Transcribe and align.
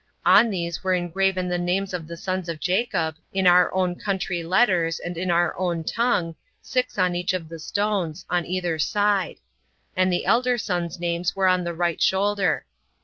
On 0.25 0.49
these 0.49 0.83
were 0.83 0.95
engraven 0.95 1.47
the 1.47 1.59
names 1.59 1.93
of 1.93 2.07
the 2.07 2.17
sons 2.17 2.49
of 2.49 2.59
Jacob, 2.59 3.17
in 3.31 3.45
our 3.45 3.71
own 3.71 3.93
country 3.95 4.41
letters, 4.41 4.99
and 4.99 5.15
in 5.15 5.29
our 5.29 5.55
own 5.59 5.83
tongue, 5.83 6.33
six 6.59 6.97
on 6.97 7.15
each 7.15 7.33
of 7.35 7.49
the 7.49 7.59
stones, 7.59 8.25
on 8.27 8.43
either 8.47 8.79
side; 8.79 9.35
and 9.95 10.11
the 10.11 10.25
elder 10.25 10.57
sons' 10.57 10.99
names 10.99 11.35
were 11.35 11.45
on 11.45 11.65
the 11.65 11.75
right 11.75 12.01
shoulder. 12.01 12.65